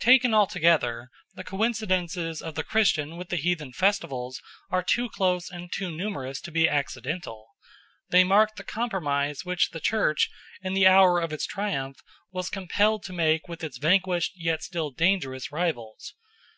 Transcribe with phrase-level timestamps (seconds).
[0.00, 5.72] Taken altogether, the coincidences of the Christian with the heathen festivals are too close and
[5.72, 7.48] too numerous to be accidental.
[8.10, 10.28] They mark the compromise which the Church
[10.60, 12.00] in the hour of its triumph
[12.30, 16.12] was compelled to make with its vanquished yet still dangerous rivals.